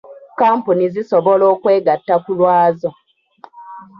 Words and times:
Kkampuni 0.31 0.85
zisobola 0.93 1.43
okwegatta 1.53 2.15
ku 2.23 2.31
lwazo. 2.37 2.89